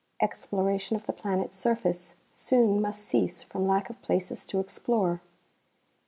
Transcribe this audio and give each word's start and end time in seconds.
Exploration 0.19 0.95
of 0.95 1.05
the 1.05 1.13
planet's 1.13 1.59
surface 1.59 2.15
soon 2.33 2.81
must 2.81 3.03
cease 3.03 3.43
from 3.43 3.67
lack 3.67 3.87
of 3.87 4.01
places 4.01 4.47
to 4.47 4.59
explore. 4.59 5.21